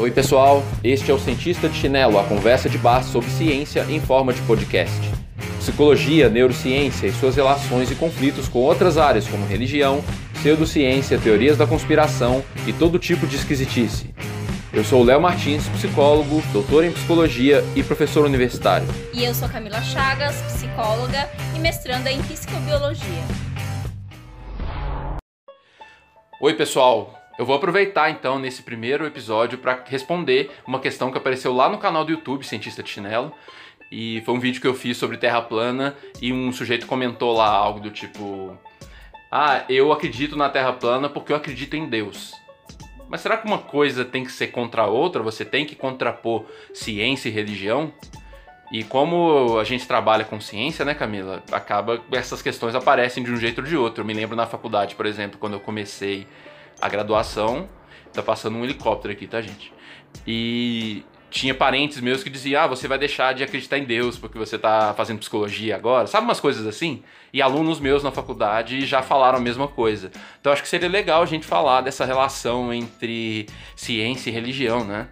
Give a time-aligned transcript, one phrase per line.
[0.00, 0.62] Oi, pessoal.
[0.84, 4.40] Este é o Cientista de Chinelo, a conversa de bar sobre ciência em forma de
[4.42, 4.96] podcast.
[5.58, 10.00] Psicologia, neurociência e suas relações e conflitos com outras áreas como religião,
[10.34, 14.14] pseudociência, teorias da conspiração e todo tipo de esquisitice.
[14.72, 18.86] Eu sou o Léo Martins, psicólogo, doutor em psicologia e professor universitário.
[19.12, 23.24] E eu sou Camila Chagas, psicóloga e mestranda em psicobiologia.
[26.40, 27.17] Oi, pessoal.
[27.38, 31.78] Eu vou aproveitar então nesse primeiro episódio para responder uma questão que apareceu lá no
[31.78, 33.32] canal do YouTube Cientista de Chinelo.
[33.92, 37.48] E foi um vídeo que eu fiz sobre Terra plana e um sujeito comentou lá
[37.48, 38.58] algo do tipo:
[39.30, 42.34] "Ah, eu acredito na Terra plana porque eu acredito em Deus".
[43.08, 45.22] Mas será que uma coisa tem que ser contra a outra?
[45.22, 46.44] Você tem que contrapor
[46.74, 47.92] ciência e religião?
[48.72, 51.42] E como a gente trabalha com ciência, né, Camila?
[51.52, 54.02] Acaba essas questões aparecem de um jeito ou de outro.
[54.02, 56.26] Eu me lembro na faculdade, por exemplo, quando eu comecei
[56.80, 57.68] a graduação,
[58.12, 59.72] tá passando um helicóptero aqui, tá, gente?
[60.26, 64.38] E tinha parentes meus que diziam: "Ah, você vai deixar de acreditar em Deus porque
[64.38, 66.06] você tá fazendo psicologia agora".
[66.06, 67.02] Sabe umas coisas assim?
[67.32, 70.10] E alunos meus na faculdade já falaram a mesma coisa.
[70.40, 75.08] Então acho que seria legal a gente falar dessa relação entre ciência e religião, né?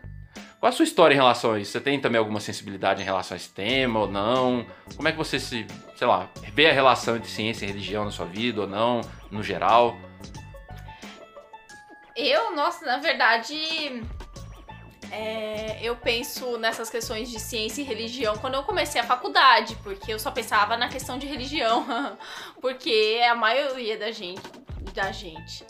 [0.59, 1.73] Qual a sua história em relação a isso?
[1.73, 4.65] Você tem também alguma sensibilidade em relação a esse tema ou não?
[4.97, 8.11] Como é que você se, sei lá, vê a relação entre ciência e religião na
[8.11, 9.97] sua vida ou não, no geral?
[12.17, 13.55] Eu, nossa, na verdade,
[15.12, 20.12] é, eu penso nessas questões de ciência e religião quando eu comecei a faculdade, porque
[20.12, 21.87] eu só pensava na questão de religião,
[22.61, 24.41] porque a maioria da gente,
[24.94, 25.64] da gente,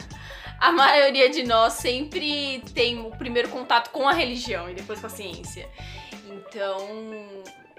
[0.58, 5.08] a maioria de nós sempre tem o primeiro contato com a religião e depois com
[5.08, 5.68] a ciência.
[6.26, 6.78] Então,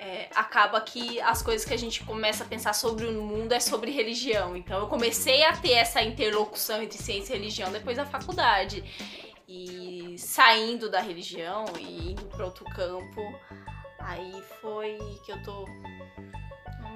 [0.04, 3.60] é, acaba que as coisas que a gente começa a pensar sobre o mundo é
[3.60, 4.56] sobre religião.
[4.56, 8.84] Então eu comecei a ter essa interlocução entre ciência e religião depois da faculdade.
[9.48, 13.22] E saindo da religião e indo para outro campo,
[14.00, 15.66] aí foi que eu tô.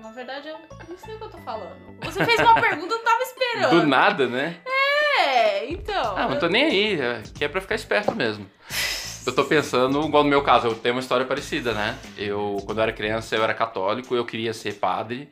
[0.02, 0.58] Na verdade, eu
[0.90, 1.98] não sei o que eu tô falando.
[2.04, 3.82] Você fez uma pergunta, eu não tava esperando.
[3.82, 4.62] Do nada, né?
[5.20, 6.18] É, então.
[6.18, 8.50] Ah, não tô nem aí, que é pra ficar esperto mesmo.
[9.28, 11.98] Eu tô pensando, igual no meu caso, eu tenho uma história parecida, né?
[12.18, 15.28] Eu, quando eu era criança, eu era católico, eu queria ser padre.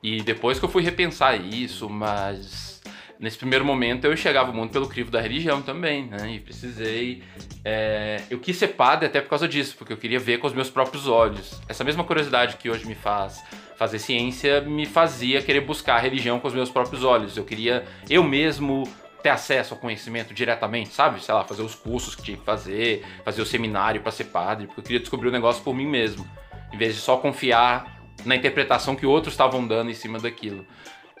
[0.00, 2.80] E depois que eu fui repensar isso, mas
[3.18, 6.34] nesse primeiro momento eu enxergava muito pelo crivo da religião também, né?
[6.36, 7.24] E precisei.
[7.64, 8.22] É...
[8.30, 10.70] eu quis ser padre até por causa disso, porque eu queria ver com os meus
[10.70, 11.60] próprios olhos.
[11.68, 13.42] Essa mesma curiosidade que hoje me faz
[13.76, 17.36] fazer ciência me fazia querer buscar a religião com os meus próprios olhos.
[17.36, 18.84] Eu queria eu mesmo
[19.22, 21.22] ter acesso ao conhecimento diretamente, sabe?
[21.22, 24.66] Sei lá, fazer os cursos que tinha que fazer, fazer o seminário para ser padre,
[24.66, 26.28] porque eu queria descobrir o negócio por mim mesmo,
[26.72, 30.66] em vez de só confiar na interpretação que outros estavam dando em cima daquilo.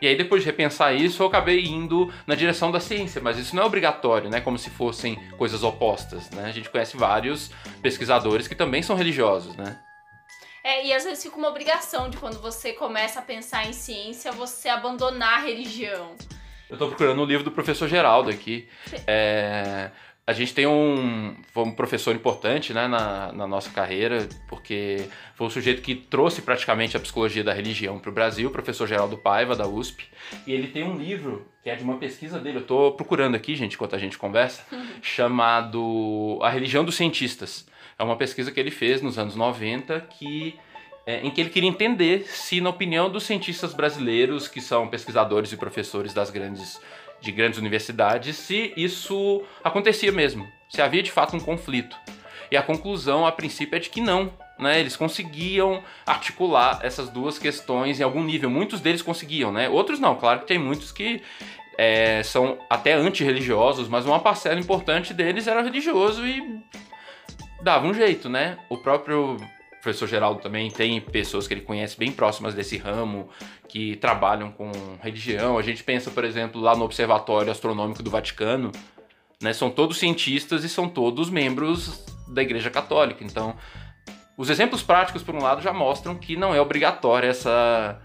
[0.00, 3.54] E aí, depois de repensar isso, eu acabei indo na direção da ciência, mas isso
[3.54, 4.40] não é obrigatório, né?
[4.40, 6.46] Como se fossem coisas opostas, né?
[6.46, 9.78] A gente conhece vários pesquisadores que também são religiosos, né?
[10.64, 14.32] É, e às vezes fica uma obrigação de quando você começa a pensar em ciência,
[14.32, 16.16] você abandonar a religião.
[16.72, 18.66] Eu tô procurando o um livro do professor Geraldo aqui.
[19.06, 19.90] É,
[20.26, 25.48] a gente tem um, foi um professor importante né, na, na, nossa carreira, porque foi
[25.48, 29.18] o sujeito que trouxe praticamente a psicologia da religião para o Brasil, o professor Geraldo
[29.18, 30.08] Paiva, da USP.
[30.46, 33.54] E ele tem um livro que é de uma pesquisa dele, eu estou procurando aqui,
[33.54, 34.64] gente, enquanto a gente conversa,
[35.02, 37.66] chamado A Religião dos Cientistas.
[37.98, 40.58] É uma pesquisa que ele fez nos anos 90 que
[41.06, 45.52] é, em que ele queria entender se, na opinião dos cientistas brasileiros, que são pesquisadores
[45.52, 46.80] e professores das grandes,
[47.20, 51.96] de grandes universidades, se isso acontecia mesmo, se havia de fato um conflito.
[52.50, 54.30] E a conclusão, a princípio, é de que não.
[54.58, 54.78] Né?
[54.78, 58.50] Eles conseguiam articular essas duas questões em algum nível.
[58.50, 59.70] Muitos deles conseguiam, né?
[59.70, 60.14] Outros não.
[60.16, 61.22] Claro que tem muitos que
[61.78, 66.60] é, são até antirreligiosos, mas uma parcela importante deles era religioso e
[67.62, 68.58] dava um jeito, né?
[68.68, 69.38] O próprio
[69.82, 73.28] professor Geraldo também tem pessoas que ele conhece bem próximas desse ramo,
[73.68, 74.70] que trabalham com
[75.02, 75.58] religião.
[75.58, 78.70] A gente pensa, por exemplo, lá no Observatório Astronômico do Vaticano,
[79.42, 79.52] né?
[79.52, 83.24] São todos cientistas e são todos membros da Igreja Católica.
[83.24, 83.56] Então,
[84.38, 88.00] os exemplos práticos, por um lado, já mostram que não é obrigatória essa,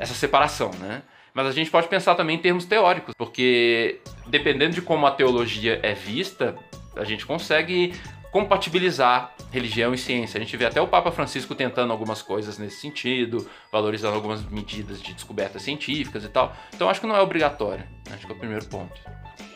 [0.00, 1.02] essa separação, né?
[1.32, 5.78] Mas a gente pode pensar também em termos teóricos, porque dependendo de como a teologia
[5.80, 6.56] é vista,
[6.96, 7.94] a gente consegue
[8.34, 10.38] compatibilizar religião e ciência.
[10.38, 15.00] A gente vê até o Papa Francisco tentando algumas coisas nesse sentido, valorizando algumas medidas
[15.00, 16.52] de descobertas científicas e tal.
[16.74, 17.86] Então acho que não é obrigatório.
[18.12, 19.00] Acho que é o primeiro ponto.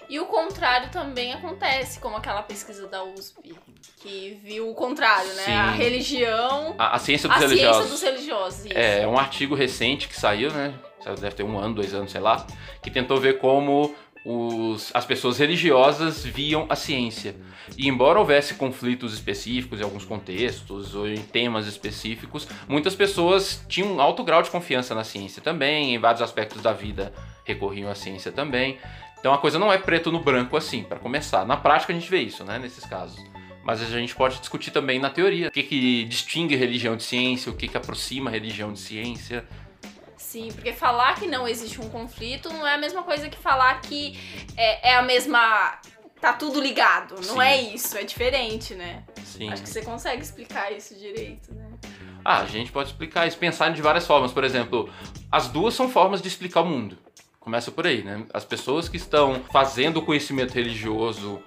[0.08, 3.52] E o contrário também acontece, como aquela pesquisa da USP,
[3.96, 5.42] que viu o contrário, né?
[5.42, 5.52] Sim.
[5.52, 6.74] A religião.
[6.78, 7.88] A, a ciência dos a religiosos.
[7.88, 8.78] Ciência dos religiosos isso.
[8.78, 10.72] É, um artigo recente que saiu, né?
[11.20, 12.46] Deve ter um ano, dois anos, sei lá,
[12.80, 13.94] que tentou ver como
[14.30, 17.34] os, as pessoas religiosas viam a ciência.
[17.78, 23.94] E embora houvesse conflitos específicos em alguns contextos ou em temas específicos, muitas pessoas tinham
[23.94, 27.10] um alto grau de confiança na ciência também, em vários aspectos da vida
[27.42, 28.76] recorriam à ciência também.
[29.18, 31.46] Então a coisa não é preto no branco assim, para começar.
[31.46, 33.18] Na prática a gente vê isso, né, nesses casos.
[33.64, 35.48] Mas a gente pode discutir também na teoria.
[35.48, 39.44] O que, que distingue religião de ciência, o que, que aproxima religião de ciência.
[40.28, 43.80] Sim, porque falar que não existe um conflito não é a mesma coisa que falar
[43.80, 44.14] que
[44.58, 45.78] é, é a mesma.
[46.20, 47.14] Tá tudo ligado.
[47.14, 47.40] Não Sim.
[47.40, 49.04] é isso, é diferente, né?
[49.24, 49.48] Sim.
[49.50, 51.70] Acho que você consegue explicar isso direito, né?
[52.22, 54.30] Ah, a gente pode explicar isso, pensar de várias formas.
[54.30, 54.92] Por exemplo,
[55.32, 56.98] as duas são formas de explicar o mundo.
[57.40, 58.26] Começa por aí, né?
[58.34, 61.42] As pessoas que estão fazendo o conhecimento religioso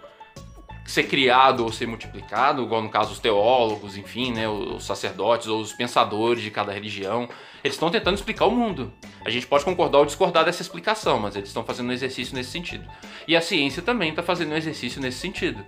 [0.91, 5.61] ser criado ou ser multiplicado, igual no caso os teólogos, enfim, né, os sacerdotes ou
[5.61, 7.29] os pensadores de cada religião,
[7.63, 8.93] eles estão tentando explicar o mundo.
[9.25, 12.51] A gente pode concordar ou discordar dessa explicação, mas eles estão fazendo um exercício nesse
[12.51, 12.85] sentido.
[13.27, 15.63] E a ciência também está fazendo um exercício nesse sentido.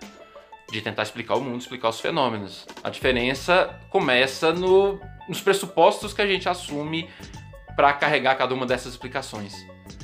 [0.70, 2.66] De tentar explicar o mundo, explicar os fenômenos.
[2.84, 5.00] A diferença começa no,
[5.30, 7.10] nos pressupostos que a gente assume
[7.76, 9.54] para carregar cada uma dessas explicações.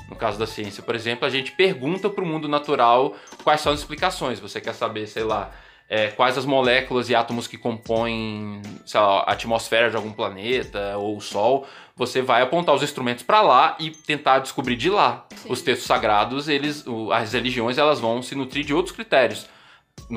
[0.10, 3.72] No caso da ciência, por exemplo, a gente pergunta para o mundo natural quais são
[3.72, 4.40] as explicações.
[4.40, 5.52] Você quer saber, sei lá,
[5.88, 8.62] é, quais as moléculas e átomos que compõem
[8.94, 11.68] lá, a atmosfera de algum planeta ou o Sol.
[11.96, 15.26] Você vai apontar os instrumentos para lá e tentar descobrir de lá.
[15.36, 15.52] Sim.
[15.52, 19.48] Os textos sagrados, eles, as religiões, elas vão se nutrir de outros critérios.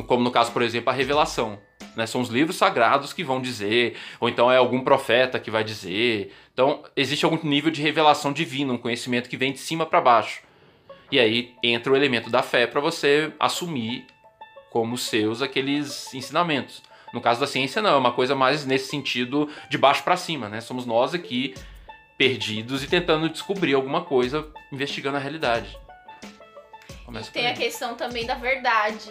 [0.06, 1.59] Como no caso, por exemplo, a revelação.
[1.97, 2.06] Né?
[2.06, 6.33] São os livros sagrados que vão dizer, ou então é algum profeta que vai dizer.
[6.53, 10.43] Então, existe algum nível de revelação divina, um conhecimento que vem de cima para baixo.
[11.11, 14.06] E aí entra o elemento da fé para você assumir
[14.71, 16.83] como seus aqueles ensinamentos.
[17.12, 20.49] No caso da ciência, não, é uma coisa mais nesse sentido de baixo para cima,
[20.49, 20.62] né?
[20.62, 21.55] Somos nós aqui
[22.17, 25.77] perdidos e tentando descobrir alguma coisa, investigando a realidade.
[27.05, 29.11] Começa E tem a questão também da verdade,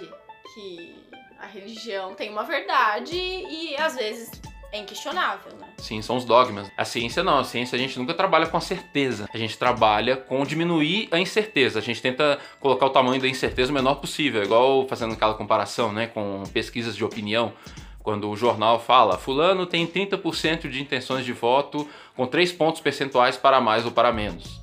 [0.55, 0.95] que
[1.41, 4.29] a religião tem uma verdade e às vezes
[4.71, 5.67] é inquestionável, né?
[5.77, 6.71] Sim, são os dogmas.
[6.77, 9.27] A ciência não, a ciência a gente nunca trabalha com a certeza.
[9.33, 11.79] A gente trabalha com diminuir a incerteza.
[11.79, 15.91] A gente tenta colocar o tamanho da incerteza o menor possível, igual fazendo aquela comparação,
[15.91, 17.51] né, com pesquisas de opinião.
[18.01, 23.37] Quando o jornal fala, fulano tem 30% de intenções de voto com 3 pontos percentuais
[23.37, 24.61] para mais ou para menos.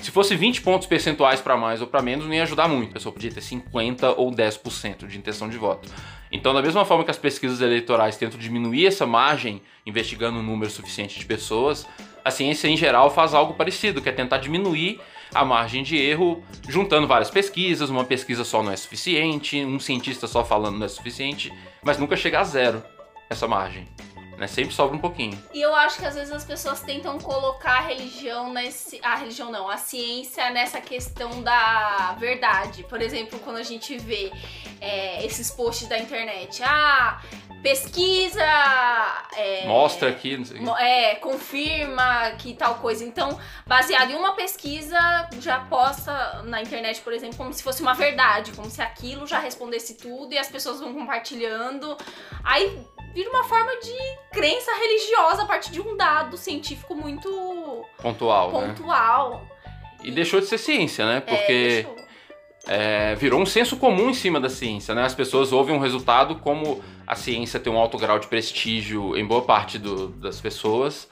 [0.00, 2.90] Se fosse 20 pontos percentuais para mais ou para menos, não ia ajudar muito.
[2.90, 5.88] A pessoa podia ter 50 ou 10% de intenção de voto.
[6.30, 10.70] Então, da mesma forma que as pesquisas eleitorais tentam diminuir essa margem, investigando um número
[10.70, 11.86] suficiente de pessoas,
[12.24, 15.00] a ciência em geral faz algo parecido, que é tentar diminuir
[15.34, 17.90] a margem de erro juntando várias pesquisas.
[17.90, 21.52] Uma pesquisa só não é suficiente, um cientista só falando não é suficiente,
[21.82, 22.82] mas nunca chega a zero
[23.30, 23.86] essa margem.
[24.38, 24.46] Né?
[24.46, 25.36] Sempre sobra um pouquinho.
[25.52, 29.00] E eu acho que às vezes as pessoas tentam colocar a religião nesse.
[29.02, 32.84] A religião não, a ciência nessa questão da verdade.
[32.84, 34.32] Por exemplo, quando a gente vê
[34.80, 36.62] é, esses posts da internet.
[36.62, 37.20] Ah,
[37.62, 38.44] pesquisa.
[39.36, 43.04] é, Mostra aqui, não sei É, confirma que tal coisa.
[43.04, 47.94] Então, baseado em uma pesquisa, já posta na internet, por exemplo, como se fosse uma
[47.94, 51.96] verdade, como se aquilo já respondesse tudo e as pessoas vão compartilhando.
[52.44, 53.96] Aí vira uma forma de
[54.32, 58.68] crença religiosa a partir de um dado científico muito pontual, né?
[58.68, 59.46] pontual.
[60.04, 61.16] E deixou de ser ciência, né?
[61.16, 61.96] É, Porque deixou-
[62.68, 65.02] é, virou um senso comum em cima da ciência, né?
[65.04, 69.24] As pessoas ouvem um resultado como a ciência tem um alto grau de prestígio em
[69.26, 71.08] boa parte do- das pessoas,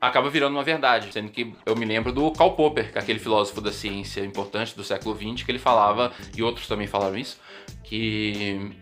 [0.00, 1.12] acaba virando uma verdade.
[1.12, 4.74] Sendo que eu me lembro do Karl Popper, que é aquele filósofo da ciência importante
[4.74, 7.38] do século XX, que ele falava, e outros também falaram isso,
[7.84, 8.72] que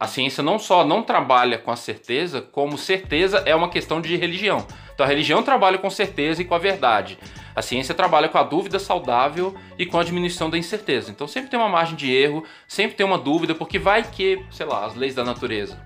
[0.00, 4.16] a ciência não só não trabalha com a certeza, como certeza é uma questão de
[4.16, 4.66] religião.
[4.94, 7.18] Então a religião trabalha com certeza e com a verdade.
[7.54, 11.10] A ciência trabalha com a dúvida saudável e com a diminuição da incerteza.
[11.10, 14.64] Então sempre tem uma margem de erro, sempre tem uma dúvida, porque vai que, sei
[14.64, 15.78] lá, as leis da natureza,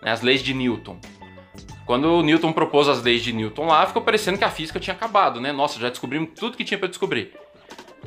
[0.00, 1.00] né, as leis de Newton.
[1.84, 5.40] Quando Newton propôs as leis de Newton lá, ficou parecendo que a física tinha acabado,
[5.40, 5.50] né?
[5.50, 7.32] Nossa, já descobrimos tudo que tinha para descobrir.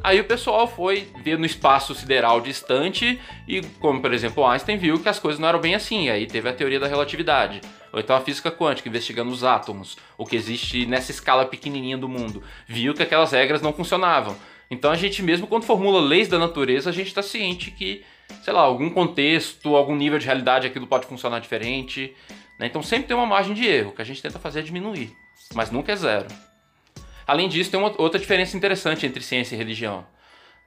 [0.01, 4.99] Aí o pessoal foi ver no espaço sideral distante e, como por exemplo Einstein viu
[4.99, 7.59] que as coisas não eram bem assim, aí teve a teoria da relatividade.
[7.91, 12.07] Ou então a física quântica, investigando os átomos, o que existe nessa escala pequenininha do
[12.07, 14.37] mundo, viu que aquelas regras não funcionavam.
[14.71, 18.05] Então a gente mesmo quando formula leis da natureza, a gente está ciente que,
[18.43, 22.15] sei lá, algum contexto, algum nível de realidade aquilo pode funcionar diferente.
[22.57, 22.67] né?
[22.67, 25.11] Então sempre tem uma margem de erro, que a gente tenta fazer é diminuir,
[25.53, 26.27] mas nunca é zero.
[27.29, 30.03] Além disso, tem uma outra diferença interessante entre ciência e religião.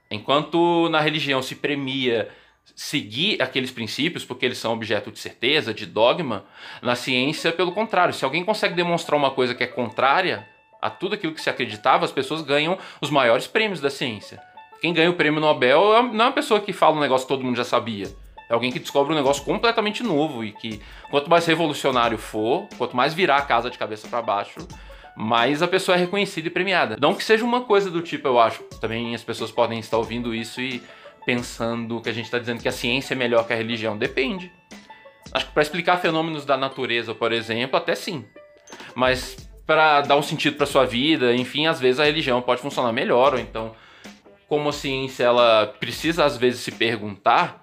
[0.09, 2.29] Enquanto na religião se premia
[2.77, 6.45] seguir aqueles princípios porque eles são objeto de certeza, de dogma,
[6.81, 10.49] na ciência, pelo contrário, se alguém consegue demonstrar uma coisa que é contrária
[10.81, 14.41] a tudo aquilo que se acreditava, as pessoas ganham os maiores prêmios da ciência.
[14.81, 17.35] Quem ganha o prêmio Nobel é- não é uma pessoa que fala um negócio que
[17.35, 18.07] todo mundo já sabia.
[18.49, 22.97] É alguém que descobre um negócio completamente novo e que quanto mais revolucionário for, quanto
[22.97, 24.61] mais virar a casa de cabeça para baixo,
[25.17, 26.97] mais a pessoa é reconhecida e premiada.
[27.01, 28.63] Não que seja uma coisa do tipo, eu acho.
[28.81, 30.83] Também as pessoas podem estar ouvindo isso e
[31.25, 33.97] pensando que a gente está dizendo que a ciência é melhor que a religião.
[33.97, 34.51] Depende.
[35.33, 38.25] Acho que para explicar fenômenos da natureza, por exemplo, até sim.
[38.95, 42.93] Mas para dar um sentido para sua vida, enfim, às vezes a religião pode funcionar
[42.93, 43.75] melhor, ou então,
[44.49, 47.62] como a ciência ela precisa às vezes se perguntar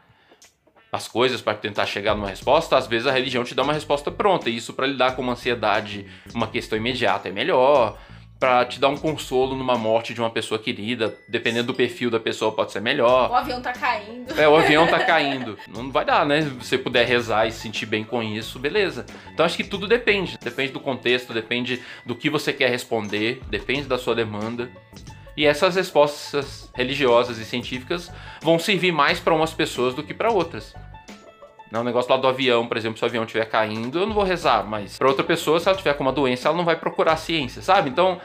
[0.92, 4.10] as coisas para tentar chegar numa resposta, às vezes a religião te dá uma resposta
[4.10, 7.98] pronta, e isso para lidar com uma ansiedade, uma questão imediata é melhor.
[8.40, 12.22] Pra te dar um consolo numa morte de uma pessoa querida, dependendo do perfil da
[12.22, 13.30] pessoa, pode ser melhor.
[13.30, 14.40] O avião tá caindo.
[14.40, 15.60] É, o avião tá caindo.
[15.68, 16.44] Não vai dar, né?
[16.44, 19.06] Se você puder rezar e se sentir bem com isso, beleza.
[19.34, 20.38] Então acho que tudo depende.
[20.42, 24.72] Depende do contexto, depende do que você quer responder, depende da sua demanda.
[25.40, 30.30] E essas respostas religiosas e científicas vão servir mais para umas pessoas do que para
[30.30, 30.76] outras.
[31.72, 34.14] Não, o negócio lá do avião, por exemplo, se o avião estiver caindo, eu não
[34.14, 36.76] vou rezar, mas para outra pessoa, se ela tiver com uma doença, ela não vai
[36.76, 37.90] procurar ciência, sabe?
[37.90, 38.20] Então,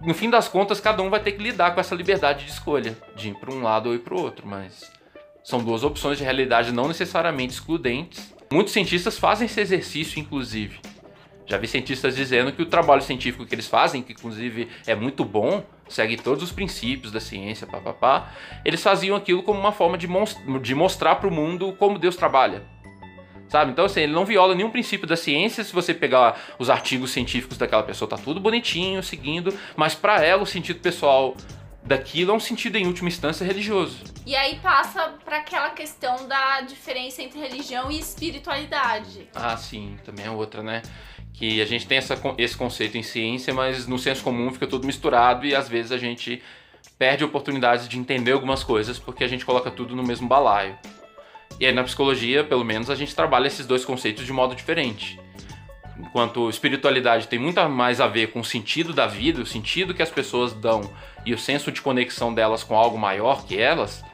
[0.00, 2.96] no fim das contas, cada um vai ter que lidar com essa liberdade de escolha,
[3.14, 4.90] de ir para um lado ou ir para o outro, mas
[5.44, 8.34] são duas opções de realidade não necessariamente excludentes.
[8.50, 10.80] Muitos cientistas fazem esse exercício, inclusive.
[11.44, 15.24] Já vi cientistas dizendo que o trabalho científico que eles fazem, que inclusive é muito
[15.24, 18.32] bom, segue todos os princípios da ciência, papapá,
[18.64, 20.08] eles faziam aquilo como uma forma de,
[20.62, 22.62] de mostrar para o mundo como Deus trabalha.
[23.48, 23.72] Sabe?
[23.72, 25.64] Então, assim, ele não viola nenhum princípio da ciência.
[25.64, 30.42] Se você pegar os artigos científicos daquela pessoa, tá tudo bonitinho, seguindo, mas para ela
[30.42, 31.34] o sentido pessoal
[31.82, 34.04] daquilo é um sentido em última instância religioso.
[34.26, 39.26] E aí passa para aquela questão da diferença entre religião e espiritualidade.
[39.34, 40.82] Ah, sim, também é outra, né?
[41.38, 44.84] Que a gente tem essa, esse conceito em ciência, mas no senso comum fica tudo
[44.84, 46.42] misturado e às vezes a gente
[46.98, 50.76] perde oportunidades de entender algumas coisas porque a gente coloca tudo no mesmo balaio.
[51.60, 55.18] E aí na psicologia, pelo menos, a gente trabalha esses dois conceitos de modo diferente.
[55.96, 60.02] Enquanto espiritualidade tem muito mais a ver com o sentido da vida, o sentido que
[60.02, 60.90] as pessoas dão
[61.24, 64.04] e o senso de conexão delas com algo maior que elas,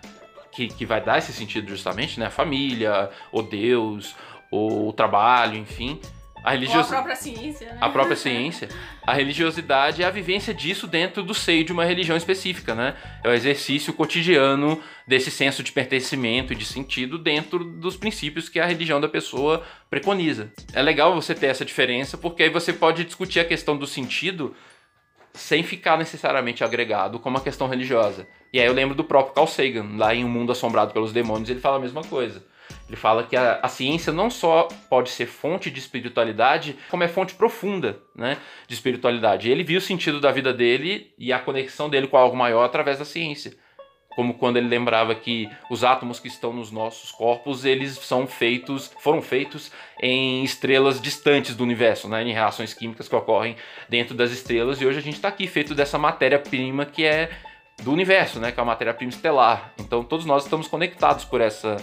[0.53, 2.27] que, que vai dar esse sentido justamente, né?
[2.27, 4.15] A família, ou Deus,
[4.51, 5.99] ou o trabalho, enfim.
[6.45, 7.79] A, religiosidade, a própria ciência, né?
[7.81, 8.69] A própria ciência.
[9.03, 12.95] A religiosidade é a vivência disso dentro do seio de uma religião específica, né?
[13.25, 18.61] É o exercício cotidiano desse senso de pertencimento e de sentido dentro dos princípios que
[18.61, 20.53] a religião da pessoa preconiza.
[20.75, 24.55] É legal você ter essa diferença, porque aí você pode discutir a questão do sentido
[25.33, 28.29] sem ficar necessariamente agregado como a questão religiosa.
[28.53, 31.49] E aí eu lembro do próprio Carl Sagan, lá em Um Mundo Assombrado pelos Demônios,
[31.49, 32.45] ele fala a mesma coisa.
[32.87, 37.09] Ele fala que a, a, ciência não só pode ser fonte de espiritualidade, como é
[37.09, 38.37] fonte profunda né,
[38.69, 39.51] de espiritualidade.
[39.51, 42.99] Ele viu o sentido da vida dele e a conexão dele com algo maior através
[42.99, 43.57] da ciência.
[44.15, 48.93] Como quando ele lembrava que os átomos que estão nos nossos corpos, eles são feitos,
[49.01, 53.57] foram feitos em estrelas distantes do universo, né, em reações químicas que ocorrem
[53.89, 54.81] dentro das estrelas.
[54.81, 57.31] E hoje a gente está aqui feito dessa matéria-prima que é
[57.83, 59.73] do universo, né, que é a matéria-prima estelar.
[59.81, 61.77] Então todos nós estamos conectados por essa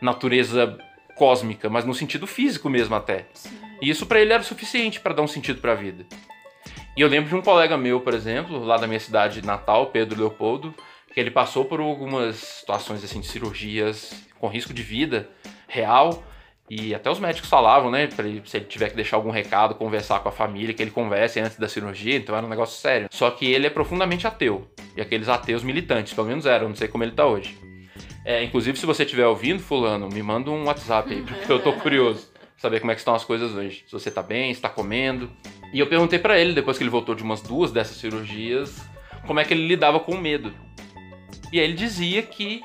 [0.00, 0.78] natureza
[1.14, 3.26] cósmica, mas no sentido físico mesmo até.
[3.34, 3.50] Sim.
[3.82, 6.04] E isso para ele era o suficiente para dar um sentido para a vida.
[6.96, 10.18] E eu lembro de um colega meu, por exemplo, lá da minha cidade natal, Pedro
[10.18, 10.74] Leopoldo,
[11.12, 15.28] que ele passou por algumas situações assim de cirurgias com risco de vida
[15.68, 16.22] real.
[16.68, 19.74] E até os médicos falavam, né, pra ele, se ele tiver que deixar algum recado,
[19.74, 23.08] conversar com a família, que ele converse antes da cirurgia, então era um negócio sério.
[23.10, 24.70] Só que ele é profundamente ateu.
[24.96, 27.58] E aqueles ateus militantes, pelo menos eram, não sei como ele tá hoje.
[28.24, 31.72] É, inclusive, se você estiver ouvindo, fulano, me manda um WhatsApp aí, porque eu tô
[31.74, 32.30] curioso.
[32.56, 33.84] Saber como é que estão as coisas hoje.
[33.86, 35.30] Se você tá bem, se tá comendo.
[35.72, 38.76] E eu perguntei para ele, depois que ele voltou de umas duas dessas cirurgias,
[39.26, 40.52] como é que ele lidava com o medo.
[41.50, 42.62] E aí ele dizia que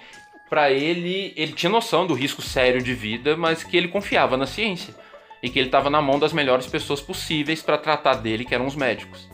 [0.49, 4.45] para ele, ele tinha noção do risco sério de vida, mas que ele confiava na
[4.45, 4.93] ciência.
[5.41, 8.65] E que ele estava na mão das melhores pessoas possíveis para tratar dele, que eram
[8.65, 9.29] os médicos.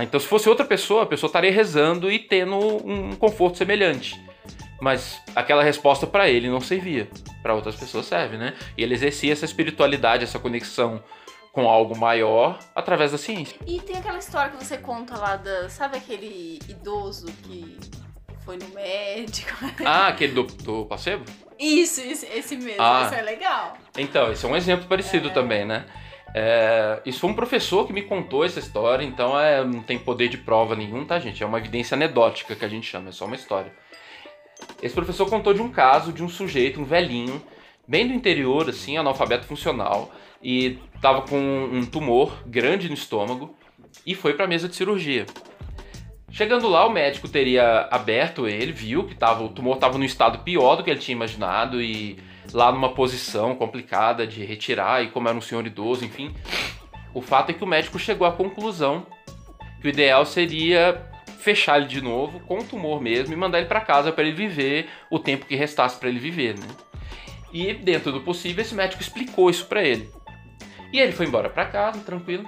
[0.00, 4.25] Então, se fosse outra pessoa, a pessoa estaria rezando e tendo um conforto semelhante.
[4.80, 7.08] Mas aquela resposta para ele não servia,
[7.42, 8.54] para outras pessoas serve, né?
[8.76, 11.02] E ele exercia essa espiritualidade, essa conexão
[11.52, 13.56] com algo maior através da ciência.
[13.66, 17.78] E tem aquela história que você conta lá da, sabe aquele idoso que
[18.44, 19.52] foi no médico?
[19.84, 21.24] Ah, aquele do, do placebo?
[21.58, 23.78] Isso, isso, esse mesmo, ah, isso é legal.
[23.96, 25.32] Então, esse é um exemplo parecido é.
[25.32, 25.86] também, né?
[26.34, 30.28] É, isso foi um professor que me contou essa história, então é, não tem poder
[30.28, 31.42] de prova nenhum, tá, gente?
[31.42, 33.72] É uma evidência anedótica que a gente chama, é só uma história.
[34.82, 37.42] Esse professor contou de um caso de um sujeito, um velhinho,
[37.86, 43.54] bem do interior, assim, analfabeto funcional, e tava com um tumor grande no estômago
[44.04, 45.26] e foi para a mesa de cirurgia.
[46.30, 50.40] Chegando lá, o médico teria aberto ele, viu que tava, o tumor estava no estado
[50.40, 52.18] pior do que ele tinha imaginado e
[52.52, 56.34] lá numa posição complicada de retirar, e como era um senhor idoso, enfim.
[57.14, 59.06] O fato é que o médico chegou à conclusão
[59.80, 61.10] que o ideal seria
[61.46, 64.34] fechar ele de novo com o tumor mesmo e mandar ele para casa para ele
[64.34, 66.66] viver o tempo que restasse para ele viver, né?
[67.52, 70.10] E dentro do possível, esse médico explicou isso para ele.
[70.92, 72.44] E ele foi embora para casa, tranquilo.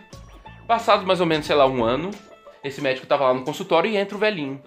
[0.67, 2.11] Passado mais ou menos, sei lá, um ano,
[2.65, 4.61] esse médico tava lá no consultório e entra o velhinho.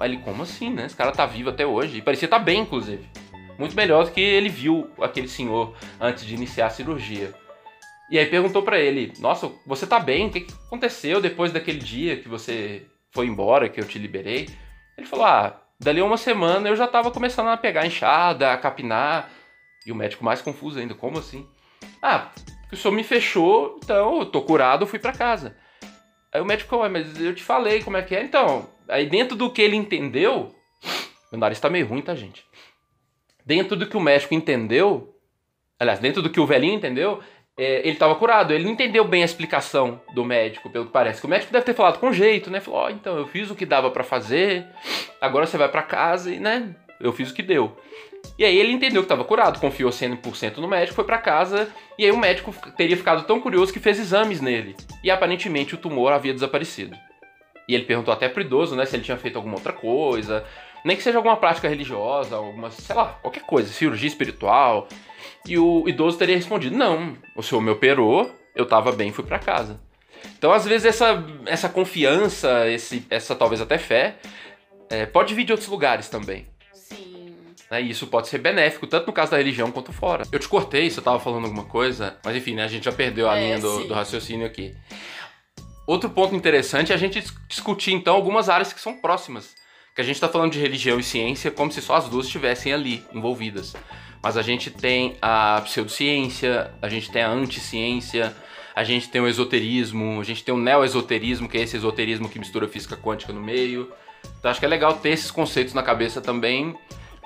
[0.00, 0.86] Ele, como assim, né?
[0.86, 1.98] Esse cara tá vivo até hoje.
[1.98, 3.04] E parecia estar tá bem, inclusive.
[3.58, 7.34] Muito melhor do que ele viu aquele senhor antes de iniciar a cirurgia.
[8.08, 10.28] E aí perguntou para ele: Nossa, você tá bem?
[10.28, 14.48] O que aconteceu depois daquele dia que você foi embora, que eu te liberei?
[14.98, 19.30] Ele falou: Ah, dali uma semana eu já tava começando a pegar enxada, a capinar.
[19.86, 21.48] E o médico mais confuso ainda: Como assim?
[22.02, 22.30] Ah,
[22.72, 25.56] o senhor me fechou, então eu tô curado, fui para casa.
[26.32, 28.22] Aí o médico falou: Mas eu te falei como é que é.
[28.22, 30.52] Então, aí dentro do que ele entendeu.
[31.30, 32.44] Meu nariz tá meio ruim, tá, gente?
[33.46, 35.10] Dentro do que o médico entendeu.
[35.78, 37.20] Aliás, dentro do que o velhinho entendeu,
[37.56, 38.52] ele estava curado.
[38.52, 41.24] Ele não entendeu bem a explicação do médico, pelo que parece.
[41.24, 42.60] O médico deve ter falado com jeito, né?
[42.60, 44.66] Falou: Ó, oh, então eu fiz o que dava para fazer,
[45.20, 46.74] agora você vai para casa e, né?
[47.00, 47.76] Eu fiz o que deu.
[48.38, 51.68] E aí ele entendeu que estava curado, confiou 100% no médico, foi para casa
[51.98, 54.74] e aí o médico teria ficado tão curioso que fez exames nele.
[55.02, 56.96] E aparentemente o tumor havia desaparecido.
[57.68, 60.44] E ele perguntou até pro idoso, né, se ele tinha feito alguma outra coisa,
[60.84, 64.88] nem que seja alguma prática religiosa, alguma, sei lá, qualquer coisa, cirurgia espiritual.
[65.46, 69.38] E o idoso teria respondido: Não, o senhor me operou, eu estava bem, fui para
[69.38, 69.80] casa.
[70.38, 74.16] Então, às vezes, essa, essa confiança, esse, essa talvez até fé,
[74.90, 76.46] é, pode vir de outros lugares também.
[76.72, 77.34] Sim.
[77.70, 77.82] Né?
[77.82, 80.24] E isso pode ser benéfico, tanto no caso da religião quanto fora.
[80.30, 83.28] Eu te cortei, você estava falando alguma coisa, mas enfim, né, a gente já perdeu
[83.28, 84.74] a é, linha do, do raciocínio aqui.
[85.86, 89.54] Outro ponto interessante é a gente discutir, então, algumas áreas que são próximas.
[89.94, 92.72] Que a gente está falando de religião e ciência como se só as duas estivessem
[92.72, 93.74] ali, envolvidas.
[94.24, 98.34] Mas a gente tem a pseudociência, a gente tem a anticiência,
[98.74, 102.38] a gente tem o esoterismo, a gente tem o neo-esoterismo, que é esse esoterismo que
[102.38, 103.92] mistura física quântica no meio.
[104.38, 106.74] Então acho que é legal ter esses conceitos na cabeça também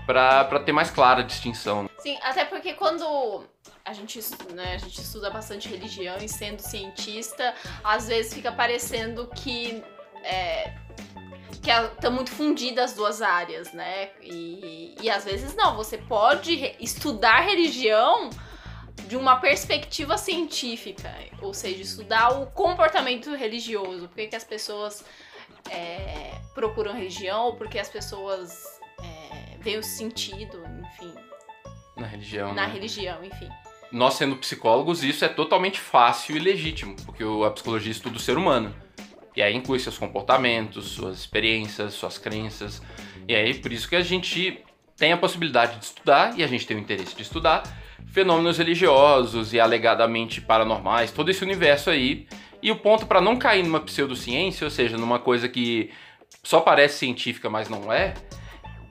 [0.05, 1.88] para ter mais clara a distinção.
[2.01, 3.44] Sim, até porque quando
[3.85, 4.18] a gente,
[4.53, 9.85] né, a gente estuda bastante religião e sendo cientista, às vezes fica parecendo que
[10.25, 10.73] é,
[11.62, 14.11] que estão muito fundidas as duas áreas, né?
[14.23, 18.31] E, e às vezes não, você pode estudar religião
[19.07, 25.05] de uma perspectiva científica, ou seja, estudar o comportamento religioso, por que, que as pessoas
[25.71, 31.14] é, procuram religião, ou porque as pessoas é, veem o sentido, enfim.
[31.97, 32.55] Na religião.
[32.55, 32.73] Na né?
[32.73, 33.49] religião, enfim.
[33.90, 38.37] Nós sendo psicólogos, isso é totalmente fácil e legítimo, porque a psicologia estuda o ser
[38.37, 38.75] humano.
[39.38, 42.83] E aí inclui seus comportamentos, suas experiências, suas crenças.
[43.29, 44.64] E aí por isso que a gente
[44.96, 47.62] tem a possibilidade de estudar e a gente tem o interesse de estudar
[48.09, 52.27] fenômenos religiosos e alegadamente paranormais, todo esse universo aí.
[52.61, 55.92] E o ponto para não cair numa pseudociência, ou seja, numa coisa que
[56.42, 58.14] só parece científica, mas não é,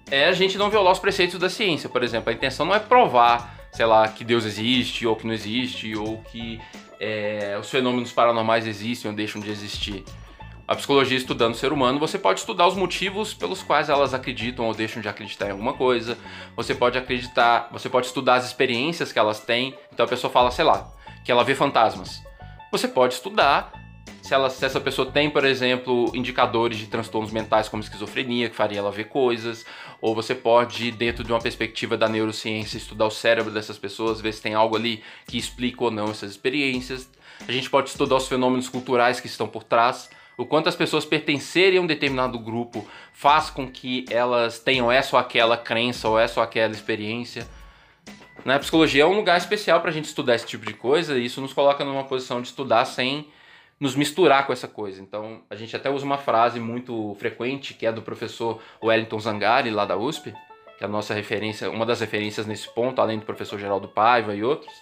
[0.10, 2.30] é a gente não violar os preceitos da ciência, por exemplo.
[2.30, 6.22] A intenção não é provar, sei lá, que Deus existe ou que não existe, ou
[6.32, 6.58] que
[7.02, 10.06] é, os fenômenos paranormais existem ou deixam de existir
[10.68, 14.66] a psicologia estudando o ser humano, você pode estudar os motivos pelos quais elas acreditam
[14.66, 16.18] ou deixam de acreditar em alguma coisa.
[16.58, 19.74] Você pode acreditar, você pode estudar as experiências que elas têm.
[19.94, 20.92] Então a pessoa fala, sei lá,
[21.24, 22.22] que ela vê fantasmas.
[22.70, 23.72] Você pode estudar
[24.22, 28.56] se, ela, se essa pessoa tem, por exemplo, indicadores de transtornos mentais como esquizofrenia, que
[28.56, 29.66] faria ela ver coisas,
[30.02, 34.34] ou você pode, dentro de uma perspectiva da neurociência, estudar o cérebro dessas pessoas, ver
[34.34, 37.10] se tem algo ali que explica ou não essas experiências.
[37.48, 41.04] A gente pode estudar os fenômenos culturais que estão por trás o quanto as pessoas
[41.04, 46.20] pertencerem a um determinado grupo faz com que elas tenham essa ou aquela crença ou
[46.20, 47.48] essa ou aquela experiência.
[48.46, 51.18] Na né, psicologia é um lugar especial para a gente estudar esse tipo de coisa
[51.18, 53.28] e isso nos coloca numa posição de estudar sem
[53.80, 55.02] nos misturar com essa coisa.
[55.02, 59.72] Então, a gente até usa uma frase muito frequente que é do professor Wellington Zangari,
[59.72, 60.34] lá da USP,
[60.78, 64.36] que é a nossa referência, uma das referências nesse ponto, além do professor Geraldo Paiva
[64.36, 64.74] e outros,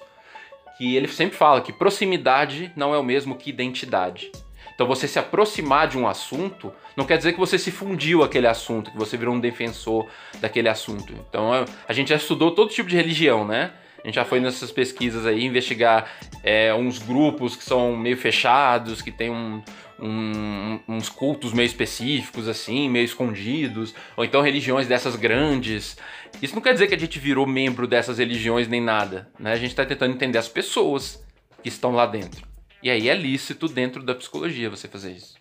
[0.78, 4.32] que ele sempre fala que proximidade não é o mesmo que identidade.
[4.76, 8.46] Então você se aproximar de um assunto não quer dizer que você se fundiu aquele
[8.46, 10.06] assunto, que você virou um defensor
[10.40, 11.14] daquele assunto.
[11.28, 11.52] Então
[11.88, 13.72] a gente já estudou todo tipo de religião, né?
[14.04, 16.12] A gente já foi nessas pesquisas aí investigar
[16.44, 19.64] é, uns grupos que são meio fechados, que tem um,
[20.00, 25.98] um, uns cultos meio específicos, assim, meio escondidos, ou então religiões dessas grandes.
[26.40, 29.54] Isso não quer dizer que a gente virou membro dessas religiões nem nada, né?
[29.54, 31.26] A gente está tentando entender as pessoas
[31.64, 32.46] que estão lá dentro.
[32.86, 35.34] E aí é lícito dentro da psicologia você fazer isso.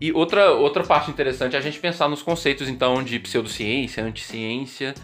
[0.00, 4.94] E outra, outra parte interessante é a gente pensar nos conceitos, então, de pseudociência, anticiência,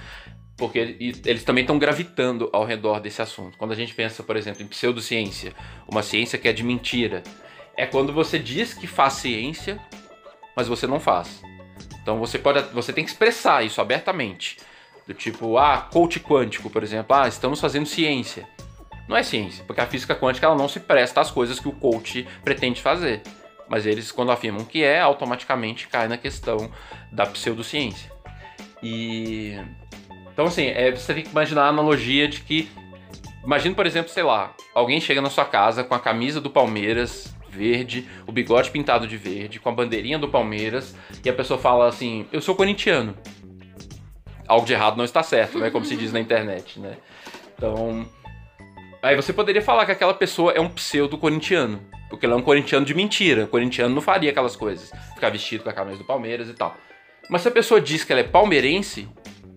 [0.57, 0.79] porque
[1.27, 3.59] eles também estão gravitando ao redor desse assunto.
[3.59, 5.53] Quando a gente pensa, por exemplo, em pseudociência,
[5.89, 7.25] uma ciência que é de mentira,
[7.77, 9.81] é quando você diz que faz ciência,
[10.57, 11.43] mas você não faz.
[12.01, 14.59] Então você pode, você tem que expressar isso abertamente.
[15.09, 18.47] Do tipo, ah, coach quântico, por exemplo, ah, estamos fazendo ciência.
[19.11, 21.73] Não é ciência, porque a física quântica ela não se presta às coisas que o
[21.73, 23.23] coach pretende fazer.
[23.69, 26.71] Mas eles, quando afirmam que é, automaticamente cai na questão
[27.11, 28.09] da pseudociência.
[28.81, 29.59] E.
[30.33, 32.71] Então, assim, é, você tem que imaginar a analogia de que.
[33.43, 37.35] Imagina, por exemplo, sei lá, alguém chega na sua casa com a camisa do Palmeiras
[37.49, 40.95] verde, o bigode pintado de verde, com a bandeirinha do Palmeiras,
[41.25, 43.17] e a pessoa fala assim: Eu sou corintiano.
[44.47, 45.69] Algo de errado não está certo, né?
[45.69, 46.97] Como se diz na internet, né?
[47.57, 48.09] Então.
[49.03, 51.81] Aí você poderia falar que aquela pessoa é um pseudo corintiano.
[52.11, 53.45] Porque ele é um corintiano de mentira.
[53.45, 54.93] O corintiano não faria aquelas coisas.
[55.15, 56.77] Ficar vestido com a camisa do Palmeiras e tal.
[57.29, 59.09] Mas se a pessoa diz que ela é palmeirense,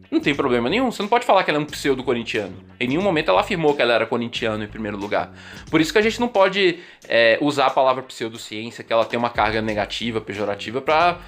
[0.10, 0.92] não tem problema nenhum.
[0.92, 2.56] Você não pode falar que ela é um pseudo corintiano.
[2.80, 5.34] Em nenhum momento ela afirmou que ela era corintiano em primeiro lugar.
[5.70, 6.80] Por isso que a gente não pode
[7.10, 11.20] é, usar a palavra pseudociência, que ela tem uma carga negativa, pejorativa, para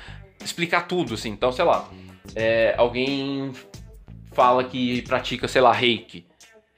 [0.43, 1.31] explicar tudo, assim.
[1.31, 1.89] Então, sei lá,
[2.35, 3.51] é, alguém
[4.31, 6.25] fala que pratica, sei lá, reiki.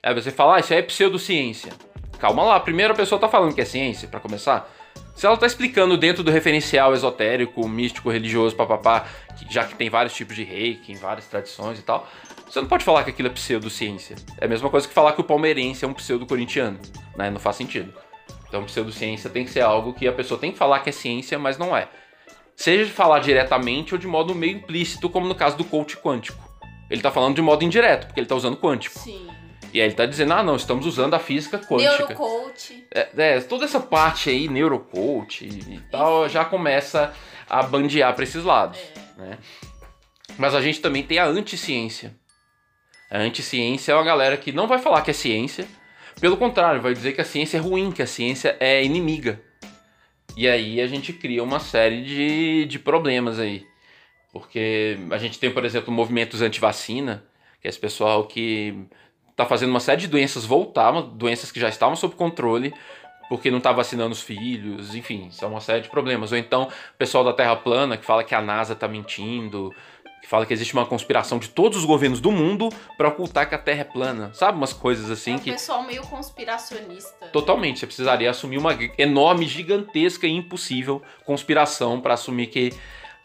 [0.08, 1.74] Aí você fala, ah, isso aí é pseudociência.
[2.18, 4.74] Calma lá, primeiro a pessoa tá falando que é ciência, para começar.
[5.14, 9.06] Se ela tá explicando dentro do referencial esotérico, místico, religioso, papapá,
[9.50, 12.08] já que tem vários tipos de reiki, várias tradições e tal,
[12.46, 14.16] você não pode falar que aquilo é pseudociência.
[14.40, 16.80] É a mesma coisa que falar que o palmeirense é um pseudo-corintiano,
[17.18, 17.30] né?
[17.30, 17.94] Não faz sentido.
[18.48, 21.38] Então, pseudociência tem que ser algo que a pessoa tem que falar que é ciência,
[21.38, 21.90] mas não é.
[22.56, 26.42] Seja de falar diretamente ou de modo meio implícito, como no caso do coach quântico.
[26.90, 28.98] Ele tá falando de modo indireto, porque ele tá usando quântico.
[28.98, 29.28] Sim.
[29.78, 31.98] E aí ele tá dizendo, ah, não, estamos usando a física quântica.
[32.00, 32.88] Neurocoach.
[32.92, 37.14] É, é, toda essa parte aí, neurocoach e tal, já começa
[37.48, 39.22] a bandear para esses lados, é.
[39.22, 39.38] né?
[40.36, 42.16] Mas a gente também tem a anticiência.
[43.12, 45.68] A anticiência é uma galera que não vai falar que é ciência,
[46.20, 49.40] pelo contrário, vai dizer que a ciência é ruim, que a ciência é inimiga.
[50.36, 53.64] E aí a gente cria uma série de, de problemas aí.
[54.34, 57.24] Porque a gente tem, por exemplo, movimentos anti-vacina,
[57.62, 58.88] que é esse pessoal que
[59.38, 62.74] tá fazendo uma série de doenças voltar, doenças que já estavam sob controle,
[63.30, 66.32] porque não tá vacinando os filhos, enfim, são uma série de problemas.
[66.32, 69.72] Ou então, o pessoal da Terra plana que fala que a NASA tá mentindo,
[70.22, 73.54] que fala que existe uma conspiração de todos os governos do mundo para ocultar que
[73.54, 74.34] a Terra é plana.
[74.34, 77.28] Sabe umas coisas assim é um que pessoal meio conspiracionista.
[77.28, 82.74] Totalmente, você precisaria assumir uma enorme, gigantesca e impossível conspiração para assumir que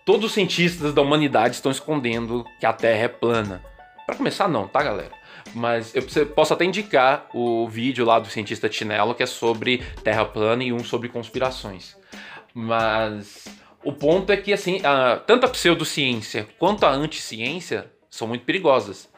[0.04, 3.64] todos os cientistas da humanidade estão escondendo que a Terra é plana.
[4.04, 5.21] Para começar não, tá, galera?
[5.54, 10.24] Mas eu posso até indicar o vídeo lá do cientista Tinello, que é sobre terra
[10.24, 11.96] plana e um sobre conspirações.
[12.54, 13.46] Mas
[13.84, 19.08] o ponto é que, assim, a, tanto a pseudociência quanto a anticiência são muito perigosas.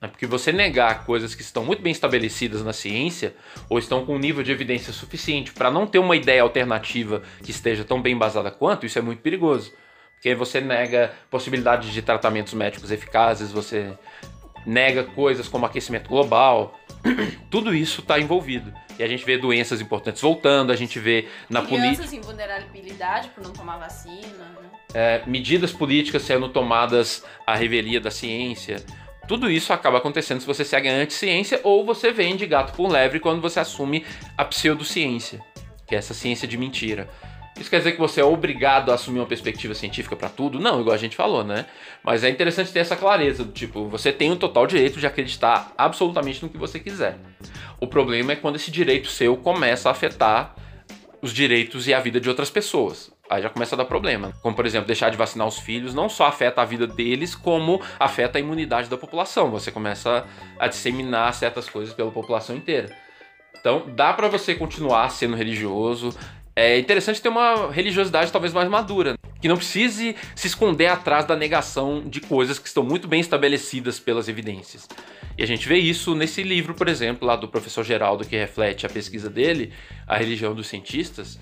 [0.00, 0.08] Né?
[0.08, 3.34] Porque você negar coisas que estão muito bem estabelecidas na ciência,
[3.68, 7.50] ou estão com um nível de evidência suficiente para não ter uma ideia alternativa que
[7.50, 9.72] esteja tão bem embasada quanto, isso é muito perigoso.
[10.14, 13.92] Porque você nega possibilidades de tratamentos médicos eficazes, você
[14.66, 16.78] nega coisas como aquecimento global.
[17.50, 18.72] Tudo isso está envolvido.
[18.98, 21.94] E a gente vê doenças importantes voltando, a gente vê na política.
[21.96, 24.20] Crianças em vulnerabilidade por não tomar vacina,
[24.60, 24.70] né?
[24.94, 28.84] É, medidas políticas sendo tomadas à revelia da ciência.
[29.26, 33.20] Tudo isso acaba acontecendo se você segue a anticiência ou você vende gato por lebre
[33.20, 34.04] quando você assume
[34.36, 35.40] a pseudociência,
[35.86, 37.08] que é essa ciência de mentira.
[37.58, 40.58] Isso quer dizer que você é obrigado a assumir uma perspectiva científica para tudo?
[40.58, 41.66] Não, igual a gente falou, né?
[42.02, 45.72] Mas é interessante ter essa clareza do tipo, você tem o total direito de acreditar
[45.76, 47.18] absolutamente no que você quiser.
[47.78, 50.54] O problema é quando esse direito seu começa a afetar
[51.20, 53.12] os direitos e a vida de outras pessoas.
[53.30, 54.32] Aí já começa a dar problema.
[54.42, 57.80] Como, por exemplo, deixar de vacinar os filhos não só afeta a vida deles, como
[57.98, 59.50] afeta a imunidade da população.
[59.50, 60.26] Você começa
[60.58, 62.94] a disseminar certas coisas pela população inteira.
[63.58, 66.10] Então, dá para você continuar sendo religioso,
[66.54, 71.34] é interessante ter uma religiosidade talvez mais madura, que não precise se esconder atrás da
[71.34, 74.86] negação de coisas que estão muito bem estabelecidas pelas evidências.
[75.36, 78.84] E a gente vê isso nesse livro, por exemplo, lá do professor Geraldo, que reflete
[78.84, 79.72] a pesquisa dele,
[80.06, 81.38] A Religião dos Cientistas.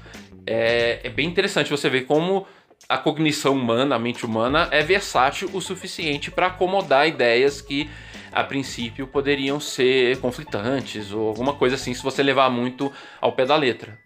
[0.47, 2.47] É, é bem interessante você ver como
[2.89, 7.91] a cognição humana, a mente humana, é versátil o suficiente para acomodar ideias que
[8.33, 13.45] a princípio poderiam ser conflitantes ou alguma coisa assim se você levar muito ao pé
[13.45, 13.99] da letra.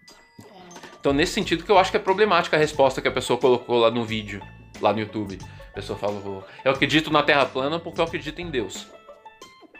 [1.04, 3.78] Então, nesse sentido que eu acho que é problemática a resposta que a pessoa colocou
[3.78, 4.40] lá no vídeo,
[4.80, 5.38] lá no YouTube.
[5.68, 8.86] A pessoa falou: Eu acredito na Terra plana porque eu acredito em Deus.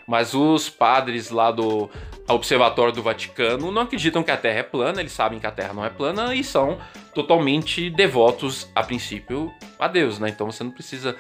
[0.07, 1.89] Mas os padres lá do
[2.29, 5.73] Observatório do Vaticano não acreditam que a Terra é plana, eles sabem que a Terra
[5.73, 6.79] não é plana e são
[7.15, 10.29] totalmente devotos, a princípio, a Deus, né?
[10.29, 11.17] Então você não precisa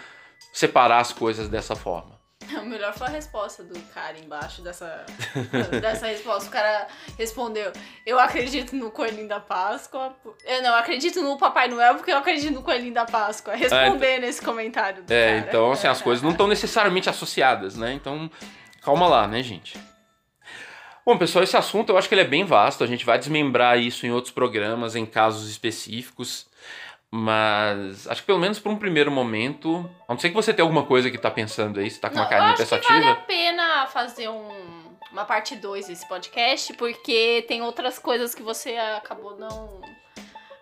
[0.53, 2.14] separar as coisas dessa forma.
[2.63, 5.05] O melhor foi a resposta do cara embaixo dessa,
[5.81, 6.49] dessa resposta.
[6.49, 6.87] O cara
[7.19, 7.73] respondeu:
[8.07, 10.15] Eu acredito no coelhinho da Páscoa.
[10.45, 13.55] Eu não, eu acredito no Papai Noel porque eu acredito no coelhinho da Páscoa.
[13.55, 15.49] Responder nesse comentário do É, cara.
[15.49, 17.93] então assim, as coisas não estão necessariamente associadas, né?
[17.93, 18.31] Então,
[18.83, 19.79] calma lá, né, gente?
[21.07, 22.83] Bom, pessoal, esse assunto eu acho que ele é bem vasto.
[22.83, 26.47] A gente vai desmembrar isso em outros programas, em casos específicos.
[27.17, 30.65] Mas acho que pelo menos por um primeiro momento, a não ser que você tenha
[30.65, 32.93] alguma coisa que tá pensando aí, você tá com uma Não, carinha acho que pensativa.
[32.99, 38.43] vale a pena fazer um- uma parte 2 desse podcast, porque tem outras coisas que
[38.43, 39.81] você acabou não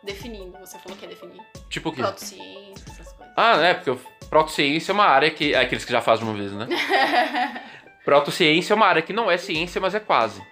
[0.02, 0.58] definindo.
[0.58, 1.40] Você falou que ia definir.
[1.70, 2.02] Tipo o quê?
[2.02, 3.34] Protociência, essas coisas.
[3.34, 5.54] Ah, é, porque protociência é uma área que.
[5.54, 6.66] É aqueles que já fazem uma vez, né?
[8.04, 10.42] Protociência é uma área que não é ciência, mas é quase.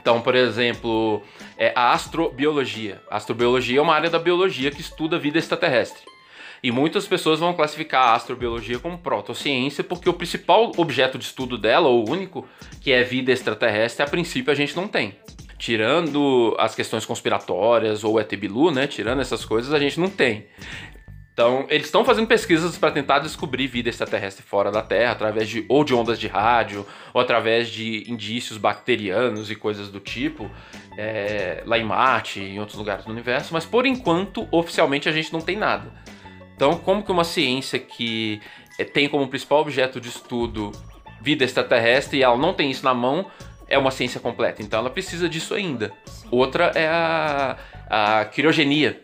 [0.00, 1.22] Então, por exemplo,
[1.56, 3.00] é a astrobiologia.
[3.10, 6.02] A astrobiologia é uma área da biologia que estuda a vida extraterrestre.
[6.62, 11.58] E muitas pessoas vão classificar a astrobiologia como protociência porque o principal objeto de estudo
[11.58, 12.48] dela, ou o único,
[12.80, 15.14] que é vida extraterrestre, a princípio a gente não tem.
[15.58, 18.86] Tirando as questões conspiratórias ou ET Bilu, né?
[18.86, 20.46] Tirando essas coisas, a gente não tem.
[21.34, 25.66] Então, eles estão fazendo pesquisas para tentar descobrir vida extraterrestre fora da Terra, através de
[25.68, 30.48] ou de ondas de rádio, ou através de indícios bacterianos e coisas do tipo,
[30.96, 35.12] é, lá em Marte e em outros lugares do universo, mas por enquanto, oficialmente, a
[35.12, 35.92] gente não tem nada.
[36.54, 38.40] Então, como que uma ciência que
[38.78, 40.70] é, tem como principal objeto de estudo
[41.20, 43.26] vida extraterrestre e ela não tem isso na mão,
[43.66, 44.62] é uma ciência completa.
[44.62, 45.90] Então, ela precisa disso ainda.
[46.30, 47.56] Outra é a,
[47.90, 49.03] a criogenia,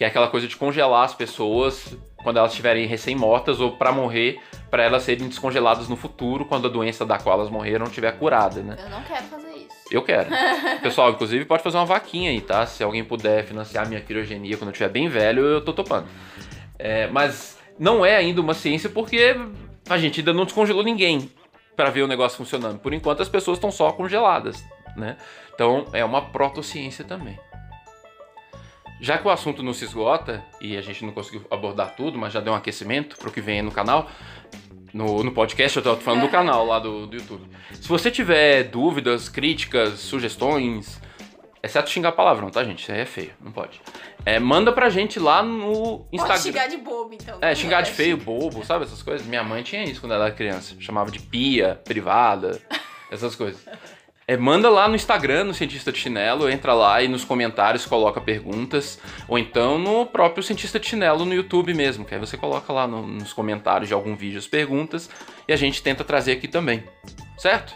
[0.00, 4.40] que é aquela coisa de congelar as pessoas quando elas estiverem recém-mortas ou para morrer,
[4.70, 8.62] para elas serem descongeladas no futuro quando a doença da qual elas morreram estiver curada,
[8.62, 8.78] né?
[8.82, 9.68] Eu não quero fazer isso.
[9.90, 10.30] Eu quero.
[10.80, 12.64] Pessoal, inclusive pode fazer uma vaquinha aí, tá?
[12.64, 16.08] Se alguém puder financiar minha criogenia quando eu estiver bem velho, eu tô topando.
[16.78, 19.36] É, mas não é ainda uma ciência porque
[19.86, 21.30] a gente ainda não descongelou ninguém
[21.76, 22.78] para ver o negócio funcionando.
[22.78, 24.64] Por enquanto as pessoas estão só congeladas,
[24.96, 25.18] né?
[25.52, 27.38] Então é uma protociência também.
[29.00, 32.32] Já que o assunto não se esgota e a gente não conseguiu abordar tudo, mas
[32.32, 34.08] já deu um aquecimento pro que vem aí no canal,
[34.92, 37.44] no, no podcast, eu tô falando do canal lá do, do YouTube.
[37.72, 41.00] Se você tiver dúvidas, críticas, sugestões,
[41.62, 42.82] exceto xingar palavrão, tá, gente?
[42.82, 43.80] Isso aí é feio, não pode.
[44.26, 46.42] É, manda pra gente lá no Pode Instagram.
[46.42, 47.38] xingar de bobo, então.
[47.40, 49.26] É, xingar de É, feio, bobo, sabe essas coisas?
[49.26, 50.74] Minha mãe tinha isso quando ela era criança.
[50.78, 52.60] Chamava de pia, privada,
[53.10, 53.64] essas coisas.
[54.30, 58.20] É, manda lá no Instagram, no Cientista de Chinelo, entra lá e nos comentários coloca
[58.20, 58.96] perguntas.
[59.26, 62.86] Ou então no próprio Cientista de Chinelo no YouTube mesmo, que aí você coloca lá
[62.86, 65.10] no- nos comentários de algum vídeo as perguntas
[65.48, 66.84] e a gente tenta trazer aqui também.
[67.36, 67.74] Certo?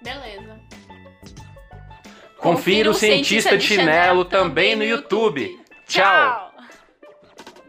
[0.00, 0.60] Beleza.
[2.38, 5.58] Confira o Cientista de Chinelo também no YouTube.
[5.88, 6.51] Tchau!